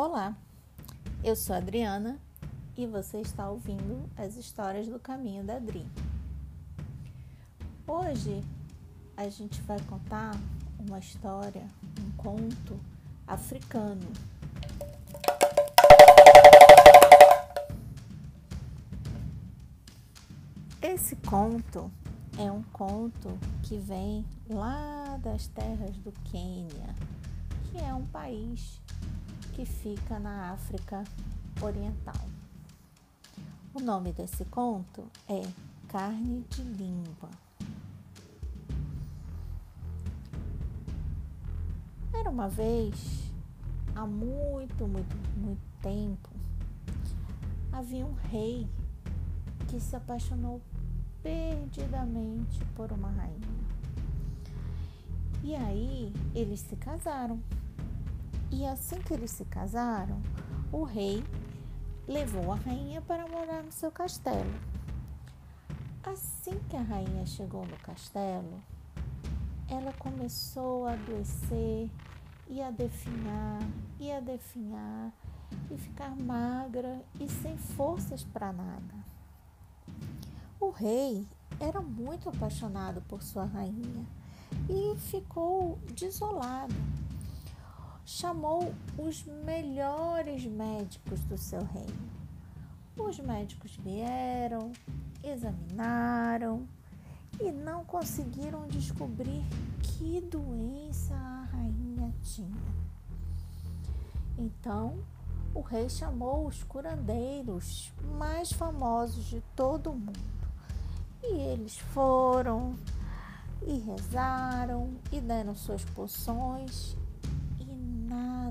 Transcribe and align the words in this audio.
Olá, 0.00 0.32
eu 1.24 1.34
sou 1.34 1.56
Adriana 1.56 2.20
e 2.76 2.86
você 2.86 3.20
está 3.20 3.50
ouvindo 3.50 4.08
as 4.16 4.36
histórias 4.36 4.86
do 4.86 5.00
caminho 5.00 5.42
da 5.42 5.56
Adri. 5.56 5.84
Hoje 7.84 8.44
a 9.16 9.28
gente 9.28 9.60
vai 9.62 9.80
contar 9.86 10.36
uma 10.78 11.00
história, 11.00 11.66
um 12.00 12.12
conto 12.12 12.78
africano. 13.26 14.06
Esse 20.80 21.16
conto 21.16 21.90
é 22.38 22.52
um 22.52 22.62
conto 22.72 23.36
que 23.64 23.76
vem 23.78 24.24
lá 24.48 25.18
das 25.20 25.48
terras 25.48 25.96
do 25.96 26.12
Quênia, 26.30 26.94
que 27.72 27.78
é 27.78 27.92
um 27.92 28.06
país 28.06 28.80
que 29.58 29.64
fica 29.64 30.20
na 30.20 30.52
África 30.52 31.02
Oriental. 31.60 32.14
O 33.74 33.80
nome 33.80 34.12
desse 34.12 34.44
conto 34.44 35.10
é 35.28 35.42
Carne 35.88 36.44
de 36.48 36.62
Língua. 36.62 37.28
Era 42.14 42.30
uma 42.30 42.48
vez, 42.48 43.32
há 43.96 44.06
muito, 44.06 44.86
muito, 44.86 45.16
muito 45.36 45.66
tempo, 45.82 46.30
havia 47.72 48.06
um 48.06 48.14
rei 48.30 48.64
que 49.66 49.80
se 49.80 49.96
apaixonou 49.96 50.62
perdidamente 51.20 52.64
por 52.76 52.92
uma 52.92 53.10
rainha. 53.10 53.58
E 55.42 55.52
aí 55.56 56.12
eles 56.32 56.60
se 56.60 56.76
casaram. 56.76 57.40
E 58.50 58.64
assim 58.66 59.00
que 59.02 59.12
eles 59.12 59.30
se 59.30 59.44
casaram, 59.44 60.20
o 60.72 60.82
rei 60.82 61.22
levou 62.06 62.50
a 62.50 62.56
rainha 62.56 63.02
para 63.02 63.28
morar 63.28 63.62
no 63.62 63.70
seu 63.70 63.90
castelo. 63.90 64.52
Assim 66.02 66.58
que 66.70 66.76
a 66.76 66.80
rainha 66.80 67.26
chegou 67.26 67.66
no 67.66 67.76
castelo, 67.78 68.62
ela 69.68 69.92
começou 69.98 70.86
a 70.86 70.92
adoecer 70.92 71.90
e 72.48 72.62
a 72.62 72.70
definhar 72.70 73.60
e 74.00 74.10
a 74.10 74.20
definhar 74.20 75.12
e 75.70 75.76
ficar 75.76 76.16
magra 76.16 77.04
e 77.20 77.28
sem 77.28 77.56
forças 77.58 78.24
para 78.24 78.50
nada. 78.50 78.94
O 80.58 80.70
rei 80.70 81.28
era 81.60 81.82
muito 81.82 82.30
apaixonado 82.30 83.02
por 83.02 83.22
sua 83.22 83.44
rainha 83.44 84.06
e 84.70 84.96
ficou 84.96 85.78
desolado 85.94 86.74
chamou 88.10 88.72
os 88.96 89.22
melhores 89.44 90.42
médicos 90.46 91.20
do 91.24 91.36
seu 91.36 91.62
reino. 91.62 92.08
Os 92.96 93.20
médicos 93.20 93.76
vieram, 93.76 94.72
examinaram 95.22 96.66
e 97.38 97.52
não 97.52 97.84
conseguiram 97.84 98.66
descobrir 98.66 99.44
que 99.82 100.22
doença 100.22 101.14
a 101.14 101.44
rainha 101.52 102.10
tinha. 102.22 102.62
Então, 104.38 105.04
o 105.54 105.60
rei 105.60 105.90
chamou 105.90 106.46
os 106.46 106.64
curandeiros 106.64 107.92
mais 108.16 108.50
famosos 108.50 109.26
de 109.26 109.42
todo 109.54 109.90
o 109.90 109.94
mundo. 109.94 110.48
E 111.22 111.34
eles 111.34 111.76
foram 111.76 112.74
e 113.66 113.78
rezaram 113.80 114.96
e 115.12 115.20
deram 115.20 115.54
suas 115.54 115.84
poções 115.84 116.96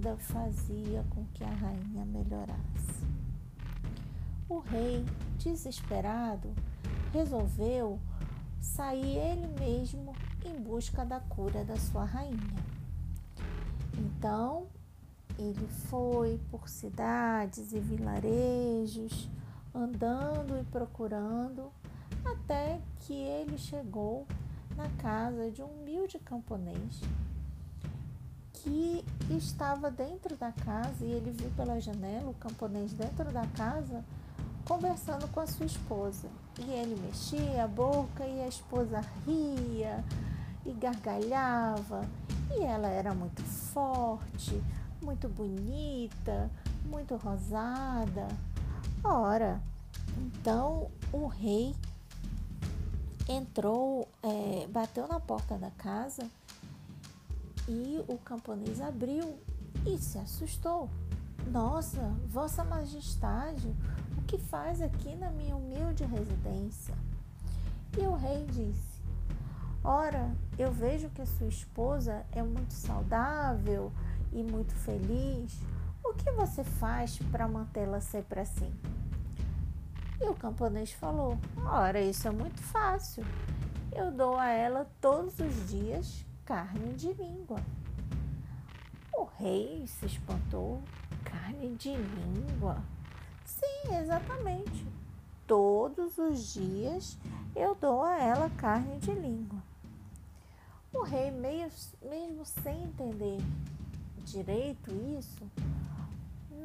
nada 0.00 0.16
fazia 0.16 1.04
com 1.10 1.26
que 1.34 1.44
a 1.44 1.50
rainha 1.50 2.06
melhorasse. 2.06 3.04
O 4.48 4.58
rei, 4.58 5.04
desesperado, 5.38 6.48
resolveu 7.12 8.00
sair 8.60 9.18
ele 9.18 9.46
mesmo 9.58 10.14
em 10.44 10.58
busca 10.58 11.04
da 11.04 11.20
cura 11.20 11.64
da 11.64 11.76
sua 11.76 12.04
rainha. 12.04 12.64
Então, 13.98 14.66
ele 15.38 15.66
foi 15.88 16.40
por 16.50 16.66
cidades 16.68 17.72
e 17.72 17.78
vilarejos, 17.78 19.28
andando 19.74 20.58
e 20.58 20.64
procurando, 20.64 21.70
até 22.24 22.80
que 23.00 23.12
ele 23.12 23.58
chegou 23.58 24.26
na 24.76 24.88
casa 25.02 25.50
de 25.50 25.62
um 25.62 25.66
humilde 25.66 26.18
camponês 26.18 27.00
que 28.62 29.04
estava 29.30 29.90
dentro 29.90 30.36
da 30.36 30.52
casa 30.52 31.04
e 31.04 31.10
ele 31.10 31.30
viu 31.30 31.50
pela 31.50 31.80
janela 31.80 32.30
o 32.30 32.34
camponês 32.34 32.92
dentro 32.92 33.30
da 33.32 33.46
casa 33.48 34.04
conversando 34.64 35.26
com 35.28 35.40
a 35.40 35.46
sua 35.46 35.66
esposa. 35.66 36.28
E 36.58 36.70
ele 36.70 37.00
mexia 37.00 37.64
a 37.64 37.68
boca 37.68 38.24
e 38.24 38.40
a 38.42 38.48
esposa 38.48 39.00
ria 39.26 40.04
e 40.64 40.72
gargalhava. 40.72 42.06
E 42.50 42.62
ela 42.62 42.88
era 42.88 43.14
muito 43.14 43.42
forte, 43.42 44.62
muito 45.02 45.28
bonita, 45.28 46.50
muito 46.84 47.16
rosada. 47.16 48.28
Ora, 49.02 49.60
então 50.16 50.90
o 51.12 51.26
rei 51.26 51.74
entrou, 53.28 54.08
é, 54.22 54.66
bateu 54.68 55.06
na 55.08 55.20
porta 55.20 55.56
da 55.56 55.70
casa 55.70 56.28
e 57.70 58.04
o 58.08 58.18
camponês 58.18 58.80
abriu 58.80 59.38
e 59.86 59.96
se 59.96 60.18
assustou. 60.18 60.90
Nossa, 61.50 62.00
Vossa 62.26 62.64
Majestade, 62.64 63.74
o 64.18 64.22
que 64.22 64.38
faz 64.38 64.82
aqui 64.82 65.14
na 65.14 65.30
minha 65.30 65.56
humilde 65.56 66.04
residência? 66.04 66.94
E 67.96 68.00
o 68.00 68.16
rei 68.16 68.44
disse: 68.46 69.00
Ora, 69.84 70.30
eu 70.58 70.72
vejo 70.72 71.08
que 71.10 71.24
sua 71.24 71.46
esposa 71.46 72.24
é 72.32 72.42
muito 72.42 72.74
saudável 72.74 73.92
e 74.32 74.42
muito 74.42 74.74
feliz. 74.74 75.58
O 76.04 76.12
que 76.12 76.30
você 76.32 76.64
faz 76.64 77.18
para 77.30 77.46
mantê-la 77.46 78.00
sempre 78.00 78.40
assim? 78.40 78.72
E 80.20 80.28
o 80.28 80.34
camponês 80.34 80.92
falou: 80.92 81.38
Ora, 81.64 82.00
isso 82.00 82.26
é 82.26 82.30
muito 82.30 82.60
fácil. 82.60 83.24
Eu 83.92 84.10
dou 84.10 84.36
a 84.36 84.48
ela 84.48 84.86
todos 85.00 85.38
os 85.38 85.68
dias 85.68 86.24
carne 86.50 86.94
de 86.94 87.12
língua. 87.12 87.60
O 89.16 89.22
rei 89.38 89.86
se 89.86 90.06
espantou. 90.06 90.82
Carne 91.22 91.76
de 91.76 91.94
língua? 91.94 92.82
Sim, 93.44 93.94
exatamente. 93.96 94.84
Todos 95.46 96.18
os 96.18 96.52
dias 96.52 97.16
eu 97.54 97.76
dou 97.76 98.02
a 98.02 98.18
ela 98.18 98.50
carne 98.50 98.98
de 98.98 99.12
língua. 99.12 99.62
O 100.92 101.04
rei, 101.04 101.30
mesmo 101.30 102.44
sem 102.44 102.82
entender 102.82 103.38
direito 104.24 104.90
isso, 105.16 105.48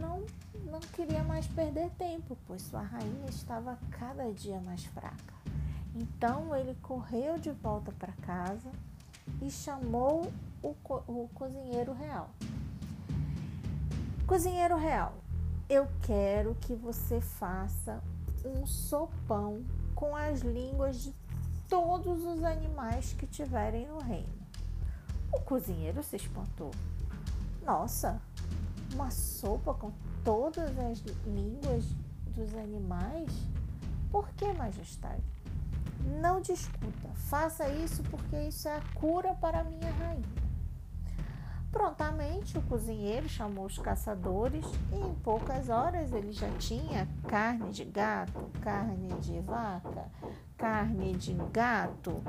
não, 0.00 0.24
não 0.64 0.80
queria 0.80 1.22
mais 1.22 1.46
perder 1.46 1.90
tempo, 1.98 2.38
pois 2.46 2.62
sua 2.62 2.80
rainha 2.80 3.28
estava 3.28 3.78
cada 3.90 4.32
dia 4.32 4.58
mais 4.62 4.82
fraca. 4.86 5.34
Então 5.94 6.56
ele 6.56 6.74
correu 6.80 7.38
de 7.38 7.50
volta 7.50 7.92
para 7.92 8.14
casa 8.22 8.72
e 9.44 9.50
chamou 9.50 10.32
o, 10.62 10.74
co 10.82 11.04
o 11.06 11.28
cozinheiro 11.34 11.92
real. 11.92 12.30
Cozinheiro 14.26 14.74
real, 14.74 15.12
eu 15.68 15.86
quero 16.00 16.54
que 16.54 16.74
você 16.74 17.20
faça 17.20 18.02
um 18.42 18.66
sopão 18.66 19.62
com 19.94 20.16
as 20.16 20.40
línguas 20.40 21.02
de 21.02 21.14
todos 21.68 22.24
os 22.24 22.42
animais 22.42 23.12
que 23.12 23.26
tiverem 23.26 23.86
no 23.86 23.98
reino. 23.98 24.32
O 25.30 25.40
cozinheiro 25.40 26.02
se 26.02 26.16
espantou. 26.16 26.70
Nossa, 27.62 28.18
uma 28.94 29.10
sopa 29.10 29.74
com 29.74 29.92
todas 30.24 30.78
as 30.78 31.00
línguas 31.26 31.84
dos 32.28 32.54
animais? 32.54 33.30
Por 34.10 34.26
que, 34.30 34.50
majestade? 34.54 35.33
Não 36.04 36.40
discuta, 36.40 37.08
faça 37.14 37.68
isso 37.68 38.02
porque 38.04 38.36
isso 38.36 38.68
é 38.68 38.76
a 38.76 38.82
cura 38.94 39.34
para 39.34 39.60
a 39.60 39.64
minha 39.64 39.90
rainha. 39.92 40.44
Prontamente 41.74 42.56
o 42.56 42.62
cozinheiro 42.62 43.28
chamou 43.28 43.66
os 43.66 43.78
caçadores 43.78 44.64
e 44.92 44.96
em 44.96 45.14
poucas 45.16 45.68
horas 45.68 46.12
ele 46.12 46.30
já 46.30 46.48
tinha 46.52 47.08
carne 47.26 47.72
de 47.72 47.84
gato, 47.84 48.48
carne 48.60 49.08
de 49.18 49.40
vaca, 49.40 50.08
carne 50.56 51.14
de 51.14 51.34
gato, 51.52 52.22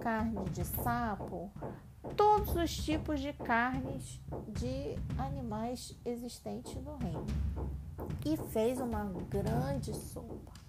carne 0.00 0.44
de 0.50 0.64
sapo, 0.64 1.50
todos 2.16 2.54
os 2.54 2.76
tipos 2.76 3.18
de 3.18 3.32
carnes 3.32 4.20
de 4.46 4.96
animais 5.18 5.96
existentes 6.04 6.76
no 6.76 6.96
reino. 6.96 7.26
E 8.24 8.36
fez 8.52 8.78
uma 8.78 9.04
grande 9.28 9.92
sopa. 9.94 10.61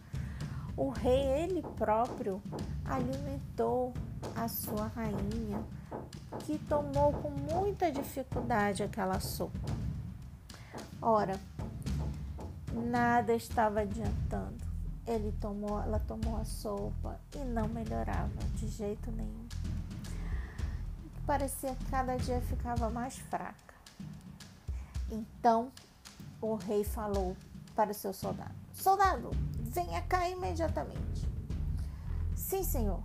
O 0.75 0.89
rei, 0.89 1.21
ele 1.43 1.61
próprio, 1.75 2.41
alimentou 2.83 3.93
a 4.35 4.47
sua 4.47 4.87
rainha, 4.87 5.63
que 6.39 6.57
tomou 6.57 7.13
com 7.13 7.29
muita 7.29 7.91
dificuldade 7.91 8.81
aquela 8.81 9.19
sopa. 9.19 9.59
Ora, 11.01 11.39
nada 12.73 13.33
estava 13.33 13.81
adiantando. 13.81 14.63
Ele 15.05 15.33
tomou, 15.39 15.79
ela 15.81 15.99
tomou 15.99 16.37
a 16.37 16.45
sopa 16.45 17.19
e 17.35 17.39
não 17.39 17.67
melhorava 17.67 18.31
de 18.55 18.67
jeito 18.67 19.11
nenhum. 19.11 19.47
Parecia 21.25 21.75
que 21.75 21.85
cada 21.85 22.15
dia 22.17 22.41
ficava 22.41 22.89
mais 22.89 23.17
fraca. 23.17 23.73
Então 25.11 25.71
o 26.41 26.55
rei 26.55 26.83
falou 26.83 27.35
para 27.75 27.91
o 27.91 27.93
seu 27.93 28.13
soldado: 28.13 28.55
Soldado, 28.73 29.29
venha 29.73 30.01
cá 30.03 30.29
imediatamente. 30.29 31.27
Sim, 32.35 32.63
senhor. 32.63 33.03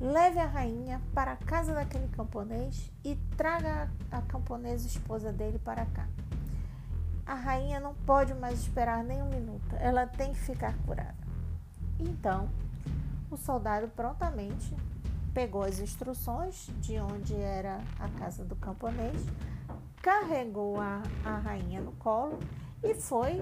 Leve 0.00 0.38
a 0.38 0.46
rainha 0.46 1.00
para 1.12 1.32
a 1.32 1.36
casa 1.36 1.74
daquele 1.74 2.08
camponês 2.08 2.90
e 3.04 3.16
traga 3.36 3.90
a 4.10 4.22
camponesa 4.22 4.86
esposa 4.86 5.32
dele 5.32 5.58
para 5.58 5.84
cá. 5.86 6.08
A 7.26 7.34
rainha 7.34 7.78
não 7.78 7.94
pode 7.94 8.34
mais 8.34 8.60
esperar 8.60 9.04
nem 9.04 9.22
um 9.22 9.28
minuto, 9.28 9.76
ela 9.76 10.06
tem 10.06 10.32
que 10.32 10.40
ficar 10.40 10.76
curada. 10.78 11.14
Então, 11.98 12.48
o 13.30 13.36
soldado 13.36 13.88
prontamente 13.88 14.74
pegou 15.32 15.62
as 15.62 15.78
instruções 15.78 16.68
de 16.80 16.98
onde 16.98 17.34
era 17.34 17.80
a 17.98 18.08
casa 18.18 18.44
do 18.44 18.56
camponês, 18.56 19.24
carregou 20.02 20.80
a, 20.80 21.02
a 21.24 21.38
rainha 21.38 21.80
no 21.80 21.92
colo 21.92 22.38
e 22.82 22.92
foi 22.92 23.40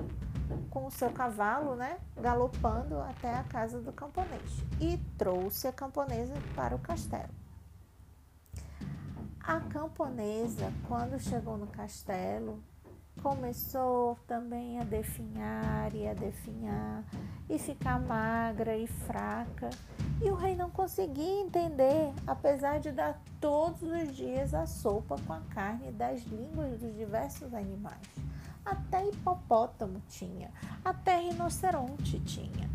com 0.71 0.87
o 0.87 0.91
seu 0.91 1.11
cavalo, 1.11 1.75
né, 1.75 1.99
galopando 2.17 3.01
até 3.01 3.35
a 3.35 3.45
casa 3.45 3.81
do 3.81 3.93
camponês 3.93 4.65
e 4.81 4.97
trouxe 5.17 5.69
a 5.69 5.73
camponesa 5.73 6.35
para 6.55 6.75
o 6.75 6.79
castelo. 6.79 7.31
A 9.41 9.59
camponesa, 9.61 10.73
quando 10.87 11.19
chegou 11.19 11.57
no 11.57 11.67
castelo, 11.67 12.63
começou 13.23 14.17
também 14.27 14.79
a 14.79 14.85
definhar 14.85 15.95
e 15.95 16.07
a 16.07 16.15
definhar 16.15 17.05
e 17.49 17.59
ficar 17.59 17.99
magra 17.99 18.77
e 18.77 18.87
fraca. 18.87 19.71
E 20.23 20.31
o 20.31 20.35
rei 20.35 20.55
não 20.55 20.71
conseguia 20.71 21.41
entender, 21.41 22.13
apesar 22.27 22.79
de 22.79 22.93
dar 22.93 23.21
todos 23.41 23.83
os 23.83 24.15
dias 24.15 24.55
a 24.55 24.67
sopa 24.67 25.17
com 25.27 25.33
a 25.33 25.41
carne 25.51 25.91
das 25.93 26.23
línguas 26.25 26.79
dos 26.79 26.95
diversos 26.95 27.53
animais. 27.55 28.09
Até 28.65 29.09
hipopótamo 29.09 30.03
tinha, 30.09 30.51
até 30.85 31.19
rinoceronte 31.19 32.21
tinha, 32.21 32.69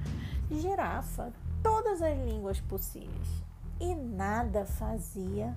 girafa, 0.49 1.31
todas 1.61 2.01
as 2.01 2.17
línguas 2.17 2.59
possíveis. 2.59 3.43
E 3.79 3.93
nada 3.93 4.65
fazia 4.65 5.55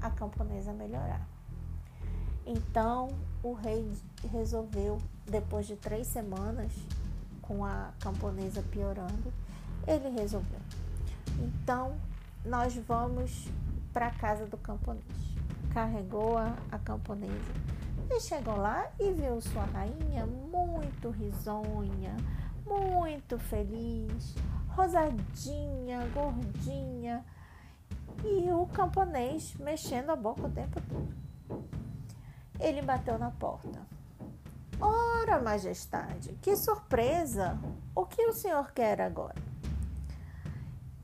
a 0.00 0.10
camponesa 0.10 0.72
melhorar. 0.72 1.26
Então 2.46 3.08
o 3.42 3.54
rei 3.54 3.90
resolveu, 4.30 4.98
depois 5.24 5.66
de 5.66 5.76
três 5.76 6.06
semanas, 6.06 6.72
com 7.40 7.64
a 7.64 7.92
camponesa 8.00 8.62
piorando, 8.62 9.32
ele 9.86 10.08
resolveu. 10.10 10.60
Então 11.38 11.96
nós 12.44 12.74
vamos 12.76 13.48
para 13.92 14.08
a 14.08 14.10
casa 14.10 14.46
do 14.46 14.56
camponês. 14.56 15.04
Carregou 15.72 16.36
a, 16.36 16.54
a 16.70 16.78
camponesa 16.78 17.52
e 18.10 18.20
chegou 18.20 18.56
lá 18.56 18.90
e 18.98 19.12
viu 19.12 19.40
sua 19.40 19.64
rainha 19.64 20.26
muito 20.26 21.10
risonha, 21.10 22.16
muito 22.66 23.38
feliz, 23.38 24.34
rosadinha, 24.68 26.06
gordinha, 26.12 27.24
e 28.22 28.50
o 28.50 28.66
camponês 28.66 29.54
mexendo 29.56 30.10
a 30.10 30.16
boca 30.16 30.46
o 30.46 30.50
tempo 30.50 30.80
todo. 30.80 31.14
Ele 32.60 32.82
bateu 32.82 33.18
na 33.18 33.30
porta. 33.30 33.82
Ora, 34.80 35.40
majestade, 35.40 36.38
que 36.40 36.56
surpresa! 36.56 37.58
O 37.94 38.06
que 38.06 38.26
o 38.26 38.32
senhor 38.32 38.72
quer 38.72 39.00
agora? 39.00 39.40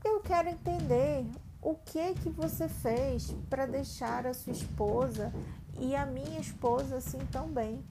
Eu 0.03 0.19
quero 0.21 0.49
entender 0.49 1.25
o 1.61 1.75
que 1.75 2.15
que 2.15 2.29
você 2.29 2.67
fez 2.67 3.31
para 3.49 3.65
deixar 3.65 4.25
a 4.25 4.33
sua 4.33 4.51
esposa 4.51 5.31
e 5.79 5.95
a 5.95 6.05
minha 6.05 6.39
esposa 6.39 6.97
assim 6.97 7.19
tão 7.31 7.47
bem. 7.47 7.83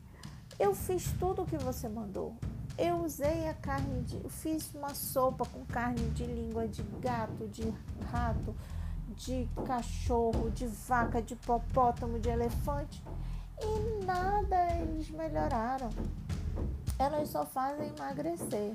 Eu 0.59 0.75
fiz 0.75 1.12
tudo 1.19 1.43
o 1.43 1.47
que 1.47 1.56
você 1.56 1.88
mandou. 1.88 2.37
Eu 2.77 3.05
usei 3.05 3.49
a 3.49 3.55
carne 3.55 4.03
de. 4.03 4.19
Fiz 4.29 4.73
uma 4.75 4.94
sopa 4.94 5.44
com 5.47 5.65
carne 5.67 6.11
de 6.11 6.25
língua 6.25 6.67
de 6.67 6.82
gato, 7.00 7.47
de 7.49 7.73
rato, 8.11 8.55
de 9.17 9.49
cachorro, 9.67 10.50
de 10.50 10.67
vaca, 10.67 11.21
de 11.21 11.35
hipopótamo, 11.35 12.19
de 12.19 12.29
elefante. 12.29 13.03
E 13.61 14.05
nada 14.05 14.75
eles 14.77 15.11
melhoraram. 15.11 15.91
Elas 16.99 17.29
só 17.29 17.44
fazem 17.44 17.93
emagrecer. 17.97 18.75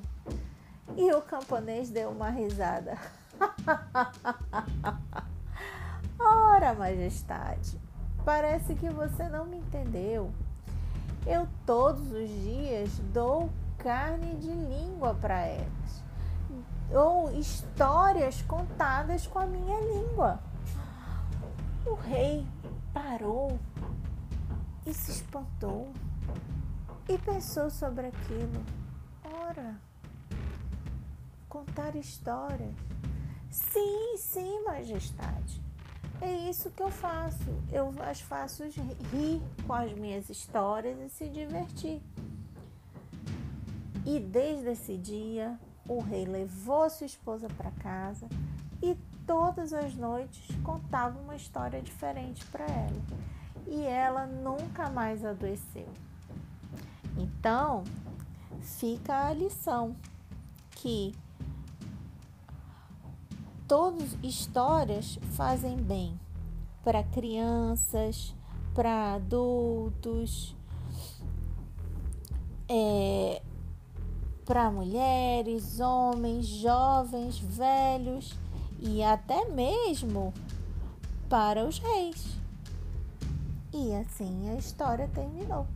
E 0.96 1.12
o 1.12 1.22
camponês 1.22 1.90
deu 1.90 2.12
uma 2.12 2.30
risada. 2.30 2.98
Ora, 6.20 6.74
majestade, 6.74 7.80
Parece 8.26 8.74
que 8.74 8.90
você 8.90 9.30
não 9.30 9.46
me 9.46 9.58
entendeu. 9.58 10.32
Eu 11.28 11.48
todos 11.64 12.12
os 12.12 12.28
dias 12.28 12.90
dou 13.14 13.52
carne 13.78 14.36
de 14.38 14.50
língua 14.50 15.14
para 15.14 15.42
elas, 15.42 16.04
ou 16.92 17.32
histórias 17.38 18.42
contadas 18.42 19.28
com 19.28 19.38
a 19.38 19.46
minha 19.46 19.80
língua. 19.80 20.40
O 21.86 21.94
rei 21.94 22.48
parou 22.92 23.60
e 24.88 24.94
se 24.94 25.12
espantou 25.12 25.92
e 27.08 27.20
pensou 27.20 27.70
sobre 27.70 28.08
aquilo. 28.08 28.66
Ora, 29.24 29.76
contar 31.48 31.96
histórias. 31.96 32.74
Sim, 33.52 34.18
sim, 34.18 34.64
majestade. 34.64 35.65
É 36.22 36.50
isso 36.50 36.70
que 36.72 36.82
eu 36.82 36.90
faço. 36.90 37.38
Eu 37.72 37.94
as 38.00 38.22
faço 38.22 38.64
rir 38.64 39.42
com 39.66 39.74
as 39.74 39.94
minhas 39.94 40.30
histórias 40.30 40.98
e 41.00 41.10
se 41.10 41.28
divertir. 41.28 42.02
E 44.06 44.20
desde 44.20 44.70
esse 44.70 44.98
dia, 44.98 45.60
o 45.88 46.00
rei 46.00 46.26
levou 46.26 46.90
sua 46.90 47.06
esposa 47.06 47.48
para 47.58 47.72
casa 47.72 48.28
e 48.82 48.96
todas 49.26 49.74
as 49.74 49.96
noites 49.96 50.48
contava 50.64 51.20
uma 51.20 51.36
história 51.36 51.82
diferente 51.82 52.46
para 52.46 52.66
ela. 52.66 53.02
E 53.68 53.84
ela 53.84 54.28
nunca 54.28 54.90
mais 54.90 55.26
adoeceu. 55.26 55.88
Então, 57.18 57.84
fica 58.62 59.28
a 59.28 59.34
lição 59.34 59.96
que 60.72 61.16
todas 63.68 64.18
histórias 64.22 65.20
fazem 65.32 65.78
bem 65.78 66.20
para 66.84 67.04
crianças, 67.04 68.36
para 68.74 69.16
adultos, 69.16 70.56
é, 72.70 73.42
para 74.46 74.70
mulheres, 74.70 75.80
homens, 75.80 76.46
jovens, 76.46 77.40
velhos 77.40 78.34
e 78.80 79.02
até 79.04 79.46
mesmo 79.46 80.34
para 81.28 81.66
os 81.66 81.80
reis. 81.80 82.38
E 83.74 83.94
assim 83.96 84.50
a 84.50 84.56
história 84.56 85.10
terminou. 85.14 85.68